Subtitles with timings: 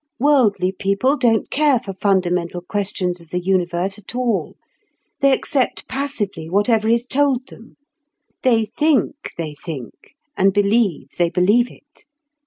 [0.17, 4.55] Worldly people don't care for fundamental questions of the universe at all;
[5.19, 7.75] they accept passively whatever is told them;
[8.41, 12.05] they think they think, and believe they believe it.